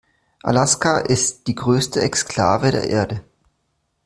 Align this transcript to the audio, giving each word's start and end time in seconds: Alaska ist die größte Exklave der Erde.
Alaska 0.41 0.97
ist 0.97 1.45
die 1.45 1.53
größte 1.53 2.01
Exklave 2.01 2.71
der 2.71 2.89
Erde. 2.89 3.21